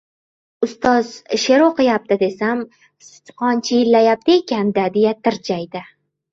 [0.67, 1.11] —Ustoz
[1.43, 2.65] she’r o‘qiyapti, desam,
[3.11, 5.87] sichqon chiyillayapti ekan-da!— deya tirjaydi.